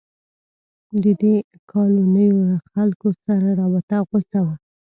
د 1.03 1.05
دې 1.21 1.35
کالونیو 1.71 2.37
له 2.49 2.57
خلکو 2.71 3.07
سره 3.25 3.47
رابطه 3.59 3.97
غوڅه 4.07 4.39
وه. 4.45 4.55